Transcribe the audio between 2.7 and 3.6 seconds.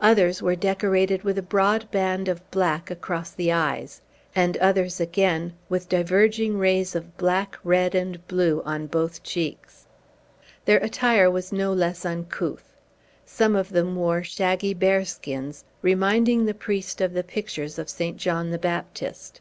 across the